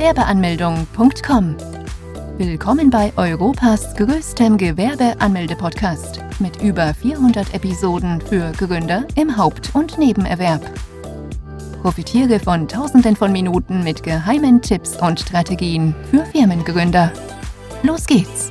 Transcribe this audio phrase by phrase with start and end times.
[0.00, 1.56] Gewerbeanmeldung.com.
[2.38, 10.62] Willkommen bei Europas größtem Gewerbeanmelde-Podcast mit über 400 Episoden für Gründer im Haupt- und Nebenerwerb.
[11.82, 17.12] Profitiere von Tausenden von Minuten mit geheimen Tipps und Strategien für Firmengründer.
[17.82, 18.50] Los geht's!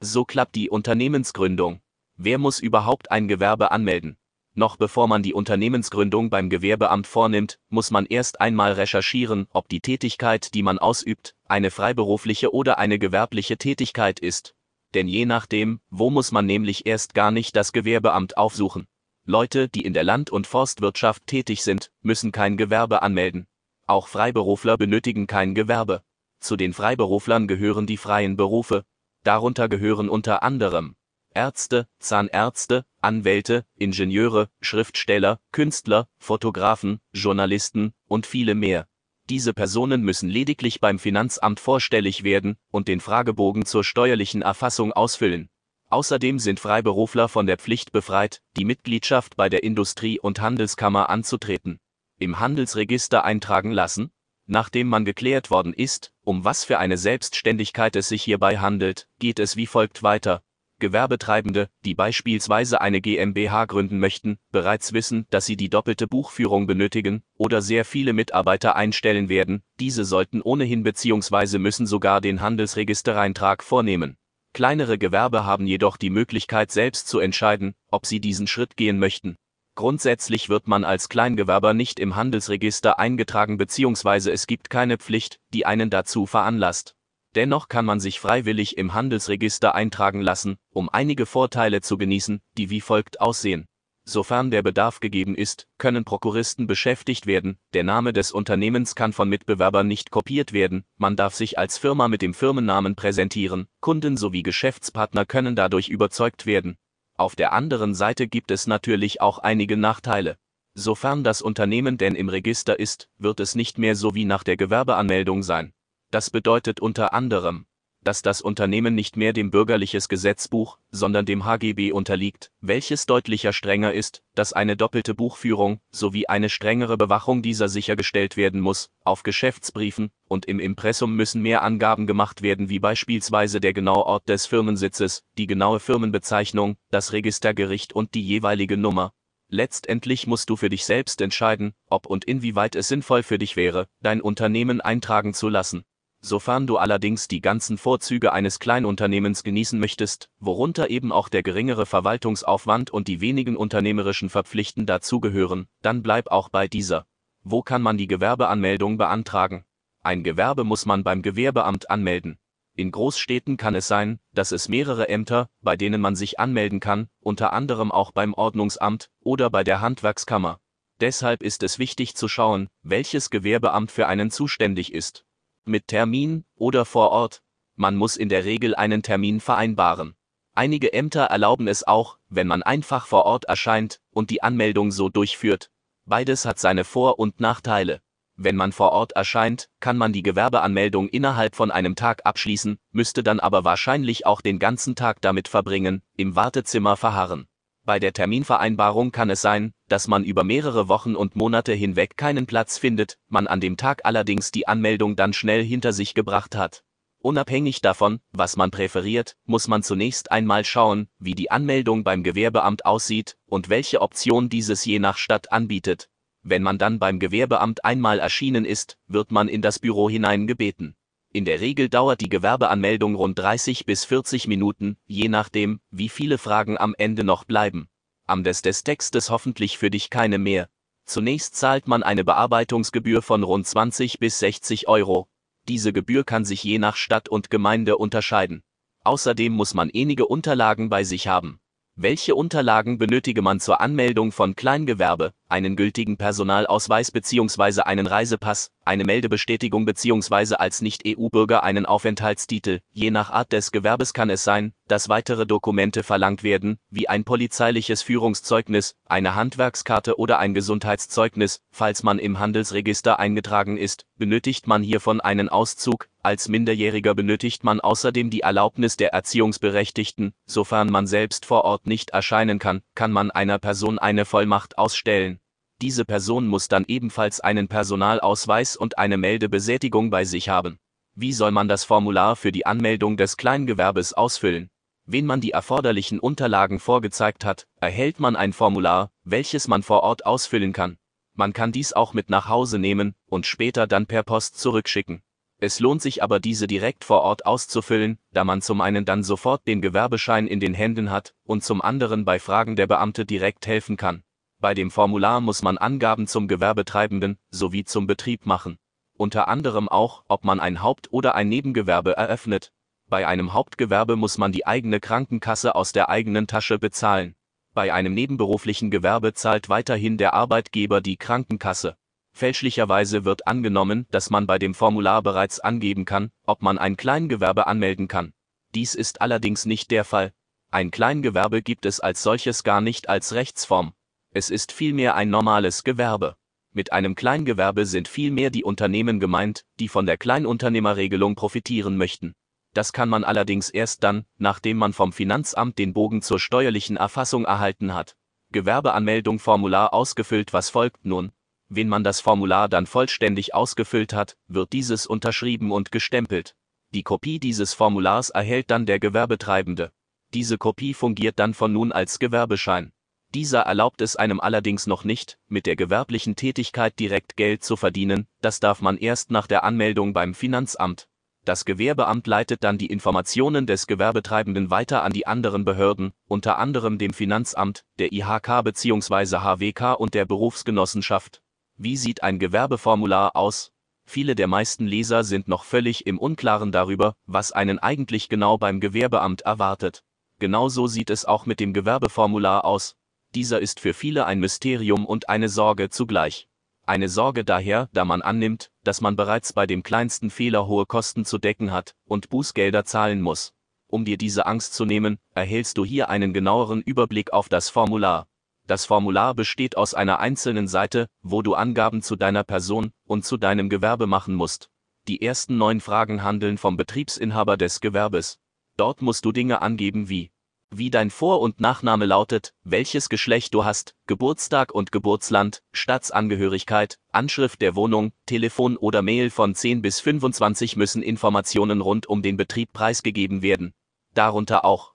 [0.00, 1.80] So klappt die Unternehmensgründung.
[2.18, 4.19] Wer muss überhaupt ein Gewerbe anmelden?
[4.54, 9.80] Noch bevor man die Unternehmensgründung beim Gewerbeamt vornimmt, muss man erst einmal recherchieren, ob die
[9.80, 14.54] Tätigkeit, die man ausübt, eine freiberufliche oder eine gewerbliche Tätigkeit ist.
[14.94, 18.88] Denn je nachdem, wo muss man nämlich erst gar nicht das Gewerbeamt aufsuchen.
[19.24, 23.46] Leute, die in der Land- und Forstwirtschaft tätig sind, müssen kein Gewerbe anmelden.
[23.86, 26.02] Auch Freiberufler benötigen kein Gewerbe.
[26.40, 28.84] Zu den Freiberuflern gehören die freien Berufe.
[29.22, 30.96] Darunter gehören unter anderem
[31.34, 38.88] Ärzte, Zahnärzte, Anwälte, Ingenieure, Schriftsteller, Künstler, Fotografen, Journalisten und viele mehr.
[39.28, 45.48] Diese Personen müssen lediglich beim Finanzamt vorstellig werden und den Fragebogen zur steuerlichen Erfassung ausfüllen.
[45.88, 51.78] Außerdem sind Freiberufler von der Pflicht befreit, die Mitgliedschaft bei der Industrie- und Handelskammer anzutreten.
[52.18, 54.10] Im Handelsregister eintragen lassen?
[54.46, 59.38] Nachdem man geklärt worden ist, um was für eine Selbstständigkeit es sich hierbei handelt, geht
[59.38, 60.42] es wie folgt weiter.
[60.80, 67.22] Gewerbetreibende, die beispielsweise eine GmbH gründen möchten, bereits wissen, dass sie die doppelte Buchführung benötigen
[67.36, 71.58] oder sehr viele Mitarbeiter einstellen werden, diese sollten ohnehin bzw.
[71.58, 74.16] müssen sogar den Handelsregistereintrag vornehmen.
[74.52, 79.36] Kleinere Gewerbe haben jedoch die Möglichkeit selbst zu entscheiden, ob sie diesen Schritt gehen möchten.
[79.76, 84.30] Grundsätzlich wird man als Kleingewerber nicht im Handelsregister eingetragen bzw.
[84.30, 86.96] es gibt keine Pflicht, die einen dazu veranlasst.
[87.36, 92.70] Dennoch kann man sich freiwillig im Handelsregister eintragen lassen, um einige Vorteile zu genießen, die
[92.70, 93.66] wie folgt aussehen.
[94.04, 99.28] Sofern der Bedarf gegeben ist, können Prokuristen beschäftigt werden, der Name des Unternehmens kann von
[99.28, 104.42] Mitbewerbern nicht kopiert werden, man darf sich als Firma mit dem Firmennamen präsentieren, Kunden sowie
[104.42, 106.76] Geschäftspartner können dadurch überzeugt werden.
[107.16, 110.38] Auf der anderen Seite gibt es natürlich auch einige Nachteile.
[110.74, 114.56] Sofern das Unternehmen denn im Register ist, wird es nicht mehr so wie nach der
[114.56, 115.72] Gewerbeanmeldung sein.
[116.10, 117.66] Das bedeutet unter anderem,
[118.02, 123.92] dass das Unternehmen nicht mehr dem bürgerliches Gesetzbuch, sondern dem HGB unterliegt, welches deutlicher strenger
[123.92, 128.90] ist, dass eine doppelte Buchführung sowie eine strengere Bewachung dieser sichergestellt werden muss.
[129.04, 134.28] Auf Geschäftsbriefen und im Impressum müssen mehr Angaben gemacht werden, wie beispielsweise der genaue Ort
[134.28, 139.12] des Firmensitzes, die genaue Firmenbezeichnung, das Registergericht und die jeweilige Nummer.
[139.52, 143.88] Letztendlich musst du für dich selbst entscheiden, ob und inwieweit es sinnvoll für dich wäre,
[144.00, 145.84] dein Unternehmen eintragen zu lassen.
[146.22, 151.86] Sofern du allerdings die ganzen Vorzüge eines Kleinunternehmens genießen möchtest, worunter eben auch der geringere
[151.86, 157.06] Verwaltungsaufwand und die wenigen unternehmerischen Verpflichten dazugehören, dann bleib auch bei dieser.
[157.42, 159.64] Wo kann man die Gewerbeanmeldung beantragen?
[160.02, 162.38] Ein Gewerbe muss man beim Gewerbeamt anmelden.
[162.76, 167.08] In Großstädten kann es sein, dass es mehrere Ämter, bei denen man sich anmelden kann,
[167.20, 170.60] unter anderem auch beim Ordnungsamt oder bei der Handwerkskammer.
[171.00, 175.24] Deshalb ist es wichtig zu schauen, welches Gewerbeamt für einen zuständig ist
[175.64, 177.42] mit Termin oder vor Ort.
[177.76, 180.14] Man muss in der Regel einen Termin vereinbaren.
[180.54, 185.08] Einige Ämter erlauben es auch, wenn man einfach vor Ort erscheint und die Anmeldung so
[185.08, 185.70] durchführt.
[186.04, 188.00] Beides hat seine Vor- und Nachteile.
[188.36, 193.22] Wenn man vor Ort erscheint, kann man die Gewerbeanmeldung innerhalb von einem Tag abschließen, müsste
[193.22, 197.46] dann aber wahrscheinlich auch den ganzen Tag damit verbringen, im Wartezimmer verharren.
[197.90, 202.46] Bei der Terminvereinbarung kann es sein, dass man über mehrere Wochen und Monate hinweg keinen
[202.46, 206.84] Platz findet, man an dem Tag allerdings die Anmeldung dann schnell hinter sich gebracht hat.
[207.18, 212.86] Unabhängig davon, was man präferiert, muss man zunächst einmal schauen, wie die Anmeldung beim Gewerbeamt
[212.86, 216.10] aussieht und welche Option dieses je nach Stadt anbietet.
[216.44, 220.94] Wenn man dann beim Gewerbeamt einmal erschienen ist, wird man in das Büro hineingebeten.
[221.32, 226.38] In der Regel dauert die Gewerbeanmeldung rund 30 bis 40 Minuten, je nachdem, wie viele
[226.38, 227.88] Fragen am Ende noch bleiben.
[228.26, 230.68] Am des des Textes hoffentlich für dich keine mehr.
[231.04, 235.28] Zunächst zahlt man eine Bearbeitungsgebühr von rund 20 bis 60 Euro.
[235.68, 238.64] Diese Gebühr kann sich je nach Stadt und Gemeinde unterscheiden.
[239.04, 241.60] Außerdem muss man einige Unterlagen bei sich haben.
[241.94, 247.82] Welche Unterlagen benötige man zur Anmeldung von Kleingewerbe, einen gültigen Personalausweis bzw.
[247.82, 250.54] einen Reisepass, eine Meldebestätigung bzw.
[250.56, 252.80] als Nicht-EU-Bürger einen Aufenthaltstitel.
[252.92, 257.24] Je nach Art des Gewerbes kann es sein, dass weitere Dokumente verlangt werden, wie ein
[257.24, 261.60] polizeiliches Führungszeugnis, eine Handwerkskarte oder ein Gesundheitszeugnis.
[261.70, 266.08] Falls man im Handelsregister eingetragen ist, benötigt man hiervon einen Auszug.
[266.22, 270.34] Als Minderjähriger benötigt man außerdem die Erlaubnis der Erziehungsberechtigten.
[270.46, 275.39] Sofern man selbst vor Ort nicht erscheinen kann, kann man einer Person eine Vollmacht ausstellen.
[275.80, 280.78] Diese Person muss dann ebenfalls einen Personalausweis und eine Meldebesätigung bei sich haben.
[281.14, 284.68] Wie soll man das Formular für die Anmeldung des Kleingewerbes ausfüllen?
[285.06, 290.26] Wenn man die erforderlichen Unterlagen vorgezeigt hat, erhält man ein Formular, welches man vor Ort
[290.26, 290.98] ausfüllen kann.
[291.34, 295.22] Man kann dies auch mit nach Hause nehmen und später dann per Post zurückschicken.
[295.58, 299.66] Es lohnt sich aber diese direkt vor Ort auszufüllen, da man zum einen dann sofort
[299.66, 303.96] den Gewerbeschein in den Händen hat und zum anderen bei Fragen der Beamte direkt helfen
[303.96, 304.22] kann.
[304.60, 308.76] Bei dem Formular muss man Angaben zum Gewerbetreibenden sowie zum Betrieb machen.
[309.16, 312.70] Unter anderem auch, ob man ein Haupt- oder ein Nebengewerbe eröffnet.
[313.08, 317.34] Bei einem Hauptgewerbe muss man die eigene Krankenkasse aus der eigenen Tasche bezahlen.
[317.72, 321.96] Bei einem nebenberuflichen Gewerbe zahlt weiterhin der Arbeitgeber die Krankenkasse.
[322.32, 327.66] Fälschlicherweise wird angenommen, dass man bei dem Formular bereits angeben kann, ob man ein Kleingewerbe
[327.66, 328.34] anmelden kann.
[328.74, 330.34] Dies ist allerdings nicht der Fall.
[330.70, 333.94] Ein Kleingewerbe gibt es als solches gar nicht als Rechtsform.
[334.32, 336.36] Es ist vielmehr ein normales Gewerbe.
[336.72, 342.34] Mit einem Kleingewerbe sind vielmehr die Unternehmen gemeint, die von der Kleinunternehmerregelung profitieren möchten.
[342.72, 347.44] Das kann man allerdings erst dann, nachdem man vom Finanzamt den Bogen zur steuerlichen Erfassung
[347.44, 348.14] erhalten hat.
[348.52, 351.32] Gewerbeanmeldung Formular ausgefüllt Was folgt nun?
[351.68, 356.54] Wenn man das Formular dann vollständig ausgefüllt hat, wird dieses unterschrieben und gestempelt.
[356.92, 359.90] Die Kopie dieses Formulars erhält dann der Gewerbetreibende.
[360.34, 362.92] Diese Kopie fungiert dann von nun als Gewerbeschein.
[363.32, 368.26] Dieser erlaubt es einem allerdings noch nicht, mit der gewerblichen Tätigkeit direkt Geld zu verdienen,
[368.40, 371.06] das darf man erst nach der Anmeldung beim Finanzamt.
[371.44, 376.98] Das Gewerbeamt leitet dann die Informationen des Gewerbetreibenden weiter an die anderen Behörden, unter anderem
[376.98, 379.38] dem Finanzamt, der IHK bzw.
[379.38, 381.40] HWK und der Berufsgenossenschaft.
[381.76, 383.72] Wie sieht ein Gewerbeformular aus?
[384.04, 388.80] Viele der meisten Leser sind noch völlig im Unklaren darüber, was einen eigentlich genau beim
[388.80, 390.02] Gewerbeamt erwartet.
[390.40, 392.96] Genauso sieht es auch mit dem Gewerbeformular aus,
[393.34, 396.48] dieser ist für viele ein Mysterium und eine Sorge zugleich.
[396.86, 401.24] Eine Sorge daher, da man annimmt, dass man bereits bei dem kleinsten Fehler hohe Kosten
[401.24, 403.52] zu decken hat und Bußgelder zahlen muss.
[403.86, 408.26] Um dir diese Angst zu nehmen, erhältst du hier einen genaueren Überblick auf das Formular.
[408.66, 413.36] Das Formular besteht aus einer einzelnen Seite, wo du Angaben zu deiner Person und zu
[413.36, 414.70] deinem Gewerbe machen musst.
[415.08, 418.38] Die ersten neun Fragen handeln vom Betriebsinhaber des Gewerbes.
[418.76, 420.30] Dort musst du Dinge angeben wie
[420.72, 427.60] wie dein Vor- und Nachname lautet, welches Geschlecht du hast, Geburtstag und Geburtsland, Staatsangehörigkeit, Anschrift
[427.60, 432.72] der Wohnung, Telefon oder Mail von 10 bis 25 müssen Informationen rund um den Betrieb
[432.72, 433.74] preisgegeben werden.
[434.14, 434.94] Darunter auch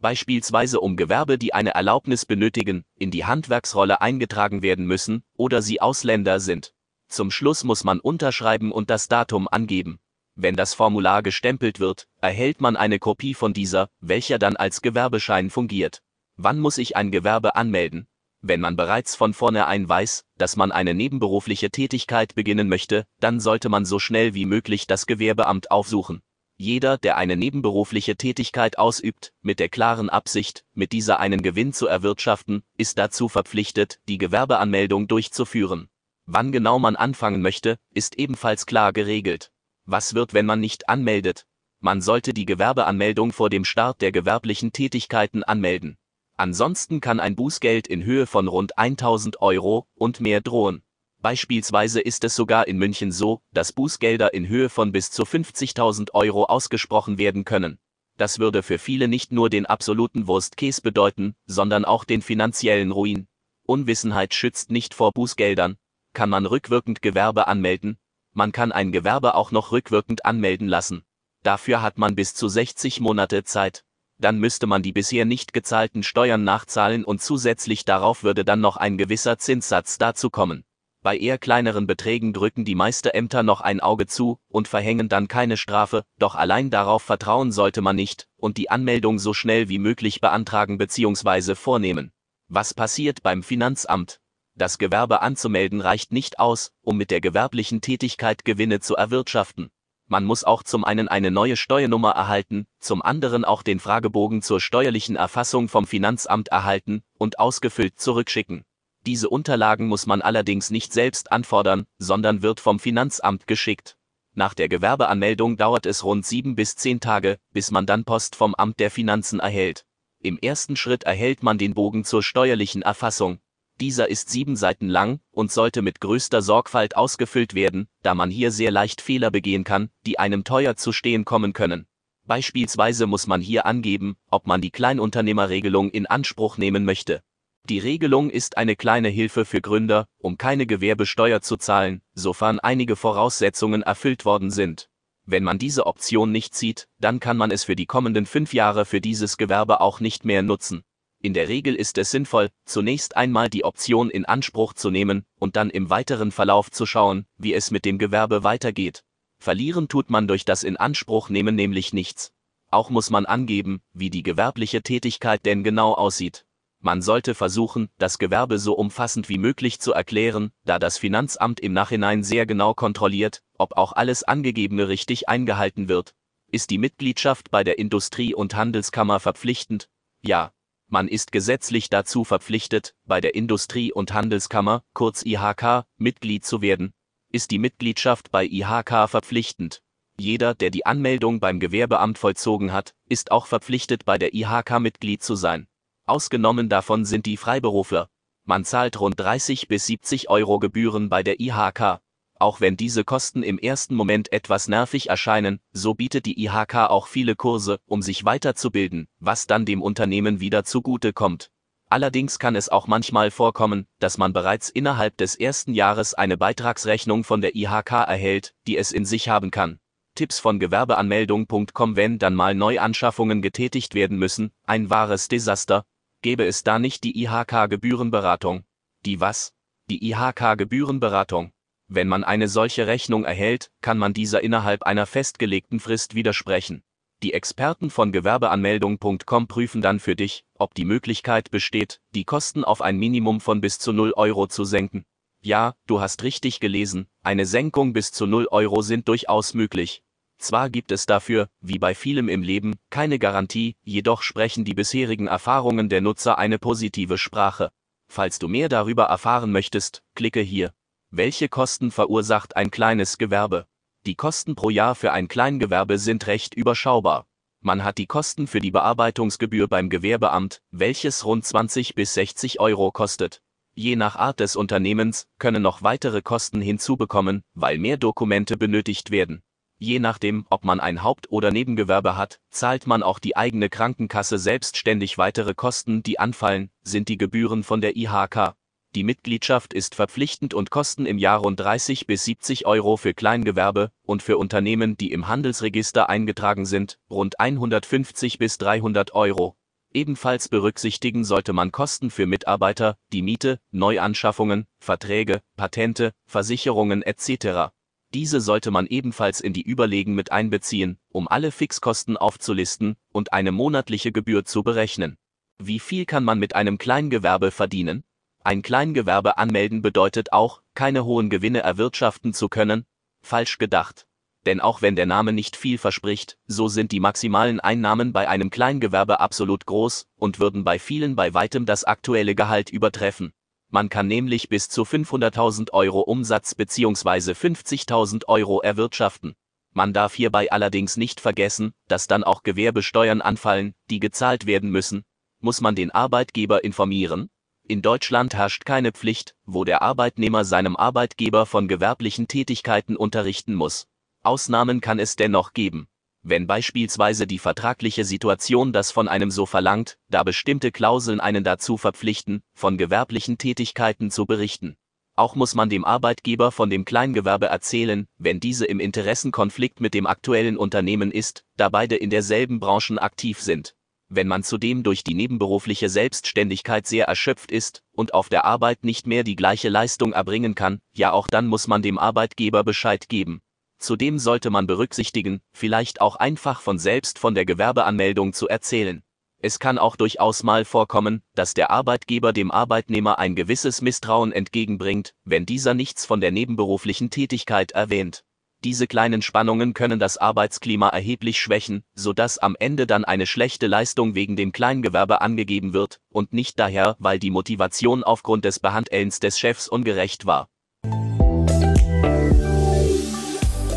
[0.00, 5.80] beispielsweise um Gewerbe, die eine Erlaubnis benötigen, in die Handwerksrolle eingetragen werden müssen oder sie
[5.80, 6.72] Ausländer sind.
[7.08, 9.98] Zum Schluss muss man unterschreiben und das Datum angeben.
[10.34, 15.48] Wenn das Formular gestempelt wird, erhält man eine Kopie von dieser, welcher dann als Gewerbeschein
[15.48, 16.02] fungiert.
[16.36, 18.06] Wann muss ich ein Gewerbe anmelden?
[18.42, 23.70] Wenn man bereits von vornherein weiß, dass man eine nebenberufliche Tätigkeit beginnen möchte, dann sollte
[23.70, 26.22] man so schnell wie möglich das Gewerbeamt aufsuchen.
[26.58, 31.86] Jeder, der eine nebenberufliche Tätigkeit ausübt, mit der klaren Absicht, mit dieser einen Gewinn zu
[31.86, 35.90] erwirtschaften, ist dazu verpflichtet, die Gewerbeanmeldung durchzuführen.
[36.24, 39.52] Wann genau man anfangen möchte, ist ebenfalls klar geregelt.
[39.84, 41.46] Was wird, wenn man nicht anmeldet?
[41.80, 45.98] Man sollte die Gewerbeanmeldung vor dem Start der gewerblichen Tätigkeiten anmelden.
[46.38, 50.82] Ansonsten kann ein Bußgeld in Höhe von rund 1000 Euro und mehr drohen.
[51.22, 56.12] Beispielsweise ist es sogar in München so, dass Bußgelder in Höhe von bis zu 50.000
[56.14, 57.78] Euro ausgesprochen werden können.
[58.16, 63.28] Das würde für viele nicht nur den absoluten Wurstkäse bedeuten, sondern auch den finanziellen Ruin.
[63.66, 65.76] Unwissenheit schützt nicht vor Bußgeldern.
[66.12, 67.98] Kann man rückwirkend Gewerbe anmelden?
[68.32, 71.02] Man kann ein Gewerbe auch noch rückwirkend anmelden lassen.
[71.42, 73.84] Dafür hat man bis zu 60 Monate Zeit.
[74.18, 78.76] Dann müsste man die bisher nicht gezahlten Steuern nachzahlen und zusätzlich darauf würde dann noch
[78.76, 80.65] ein gewisser Zinssatz dazu kommen.
[81.06, 85.56] Bei eher kleineren Beträgen drücken die Meisterämter noch ein Auge zu und verhängen dann keine
[85.56, 90.20] Strafe, doch allein darauf vertrauen sollte man nicht und die Anmeldung so schnell wie möglich
[90.20, 91.54] beantragen bzw.
[91.54, 92.10] vornehmen.
[92.48, 94.18] Was passiert beim Finanzamt?
[94.56, 99.70] Das Gewerbe anzumelden reicht nicht aus, um mit der gewerblichen Tätigkeit Gewinne zu erwirtschaften.
[100.08, 104.60] Man muss auch zum einen eine neue Steuernummer erhalten, zum anderen auch den Fragebogen zur
[104.60, 108.64] steuerlichen Erfassung vom Finanzamt erhalten und ausgefüllt zurückschicken.
[109.06, 113.96] Diese Unterlagen muss man allerdings nicht selbst anfordern, sondern wird vom Finanzamt geschickt.
[114.34, 118.56] Nach der Gewerbeanmeldung dauert es rund sieben bis zehn Tage, bis man dann Post vom
[118.56, 119.86] Amt der Finanzen erhält.
[120.20, 123.38] Im ersten Schritt erhält man den Bogen zur steuerlichen Erfassung.
[123.80, 128.50] Dieser ist sieben Seiten lang und sollte mit größter Sorgfalt ausgefüllt werden, da man hier
[128.50, 131.86] sehr leicht Fehler begehen kann, die einem teuer zu stehen kommen können.
[132.24, 137.22] Beispielsweise muss man hier angeben, ob man die Kleinunternehmerregelung in Anspruch nehmen möchte.
[137.68, 142.94] Die Regelung ist eine kleine Hilfe für Gründer, um keine Gewerbesteuer zu zahlen, sofern einige
[142.94, 144.88] Voraussetzungen erfüllt worden sind.
[145.24, 148.84] Wenn man diese Option nicht zieht, dann kann man es für die kommenden fünf Jahre
[148.84, 150.84] für dieses Gewerbe auch nicht mehr nutzen.
[151.20, 155.56] In der Regel ist es sinnvoll, zunächst einmal die Option in Anspruch zu nehmen und
[155.56, 159.02] dann im weiteren Verlauf zu schauen, wie es mit dem Gewerbe weitergeht.
[159.40, 162.30] Verlieren tut man durch das in Anspruch nehmen nämlich nichts.
[162.70, 166.45] Auch muss man angeben, wie die gewerbliche Tätigkeit denn genau aussieht.
[166.86, 171.72] Man sollte versuchen, das Gewerbe so umfassend wie möglich zu erklären, da das Finanzamt im
[171.72, 176.14] Nachhinein sehr genau kontrolliert, ob auch alles Angegebene richtig eingehalten wird.
[176.52, 179.88] Ist die Mitgliedschaft bei der Industrie- und Handelskammer verpflichtend?
[180.22, 180.52] Ja.
[180.86, 186.92] Man ist gesetzlich dazu verpflichtet, bei der Industrie- und Handelskammer, kurz IHK, Mitglied zu werden.
[187.32, 189.82] Ist die Mitgliedschaft bei IHK verpflichtend?
[190.20, 195.24] Jeder, der die Anmeldung beim Gewerbeamt vollzogen hat, ist auch verpflichtet, bei der IHK Mitglied
[195.24, 195.66] zu sein.
[196.08, 198.08] Ausgenommen davon sind die Freiberufler.
[198.44, 201.98] Man zahlt rund 30 bis 70 Euro Gebühren bei der IHK.
[202.38, 207.08] Auch wenn diese Kosten im ersten Moment etwas nervig erscheinen, so bietet die IHK auch
[207.08, 211.50] viele Kurse, um sich weiterzubilden, was dann dem Unternehmen wieder zugute kommt.
[211.90, 217.24] Allerdings kann es auch manchmal vorkommen, dass man bereits innerhalb des ersten Jahres eine Beitragsrechnung
[217.24, 219.80] von der IHK erhält, die es in sich haben kann.
[220.14, 225.84] Tipps von Gewerbeanmeldung.com Wenn dann mal Neuanschaffungen getätigt werden müssen, ein wahres Desaster,
[226.26, 228.64] Gäbe es da nicht die IHK-Gebührenberatung?
[229.04, 229.52] Die was?
[229.88, 231.52] Die IHK-Gebührenberatung.
[231.86, 236.82] Wenn man eine solche Rechnung erhält, kann man dieser innerhalb einer festgelegten Frist widersprechen.
[237.22, 242.82] Die Experten von Gewerbeanmeldung.com prüfen dann für dich, ob die Möglichkeit besteht, die Kosten auf
[242.82, 245.04] ein Minimum von bis zu 0 Euro zu senken.
[245.42, 250.02] Ja, du hast richtig gelesen, eine Senkung bis zu 0 Euro sind durchaus möglich,
[250.38, 255.26] zwar gibt es dafür, wie bei vielem im Leben, keine Garantie, jedoch sprechen die bisherigen
[255.26, 257.70] Erfahrungen der Nutzer eine positive Sprache.
[258.08, 260.72] Falls du mehr darüber erfahren möchtest, klicke hier.
[261.10, 263.66] Welche Kosten verursacht ein kleines Gewerbe?
[264.06, 267.26] Die Kosten pro Jahr für ein Kleingewerbe sind recht überschaubar.
[267.60, 272.92] Man hat die Kosten für die Bearbeitungsgebühr beim Gewerbeamt, welches rund 20 bis 60 Euro
[272.92, 273.42] kostet.
[273.74, 279.42] Je nach Art des Unternehmens können noch weitere Kosten hinzubekommen, weil mehr Dokumente benötigt werden.
[279.78, 284.38] Je nachdem, ob man ein Haupt- oder Nebengewerbe hat, zahlt man auch die eigene Krankenkasse
[284.38, 288.54] selbstständig weitere Kosten, die anfallen, sind die Gebühren von der IHK.
[288.94, 293.90] Die Mitgliedschaft ist verpflichtend und kosten im Jahr rund 30 bis 70 Euro für Kleingewerbe
[294.06, 299.56] und für Unternehmen, die im Handelsregister eingetragen sind, rund 150 bis 300 Euro.
[299.92, 307.72] Ebenfalls berücksichtigen sollte man Kosten für Mitarbeiter, die Miete, Neuanschaffungen, Verträge, Patente, Versicherungen etc.
[308.14, 313.52] Diese sollte man ebenfalls in die Überlegen mit einbeziehen, um alle Fixkosten aufzulisten und eine
[313.52, 315.18] monatliche Gebühr zu berechnen.
[315.58, 318.04] Wie viel kann man mit einem Kleingewerbe verdienen?
[318.44, 322.86] Ein Kleingewerbe anmelden bedeutet auch, keine hohen Gewinne erwirtschaften zu können?
[323.22, 324.06] Falsch gedacht.
[324.46, 328.50] Denn auch wenn der Name nicht viel verspricht, so sind die maximalen Einnahmen bei einem
[328.50, 333.32] Kleingewerbe absolut groß und würden bei vielen bei weitem das aktuelle Gehalt übertreffen.
[333.68, 337.32] Man kann nämlich bis zu 500.000 Euro Umsatz bzw.
[337.32, 339.34] 50.000 Euro erwirtschaften.
[339.72, 345.04] Man darf hierbei allerdings nicht vergessen, dass dann auch Gewerbesteuern anfallen, die gezahlt werden müssen.
[345.40, 347.28] Muss man den Arbeitgeber informieren?
[347.68, 353.88] In Deutschland herrscht keine Pflicht, wo der Arbeitnehmer seinem Arbeitgeber von gewerblichen Tätigkeiten unterrichten muss.
[354.22, 355.88] Ausnahmen kann es dennoch geben
[356.28, 361.76] wenn beispielsweise die vertragliche Situation das von einem so verlangt, da bestimmte Klauseln einen dazu
[361.76, 364.76] verpflichten, von gewerblichen Tätigkeiten zu berichten.
[365.14, 370.08] Auch muss man dem Arbeitgeber von dem Kleingewerbe erzählen, wenn diese im Interessenkonflikt mit dem
[370.08, 373.76] aktuellen Unternehmen ist, da beide in derselben Branchen aktiv sind.
[374.08, 379.06] Wenn man zudem durch die nebenberufliche Selbstständigkeit sehr erschöpft ist und auf der Arbeit nicht
[379.06, 383.42] mehr die gleiche Leistung erbringen kann, ja auch dann muss man dem Arbeitgeber Bescheid geben.
[383.78, 389.02] Zudem sollte man berücksichtigen, vielleicht auch einfach von selbst von der Gewerbeanmeldung zu erzählen.
[389.38, 395.14] Es kann auch durchaus mal vorkommen, dass der Arbeitgeber dem Arbeitnehmer ein gewisses Misstrauen entgegenbringt,
[395.24, 398.24] wenn dieser nichts von der nebenberuflichen Tätigkeit erwähnt.
[398.64, 404.14] Diese kleinen Spannungen können das Arbeitsklima erheblich schwächen, sodass am Ende dann eine schlechte Leistung
[404.14, 409.38] wegen dem Kleingewerbe angegeben wird und nicht daher, weil die Motivation aufgrund des Behandelns des
[409.38, 410.48] Chefs ungerecht war.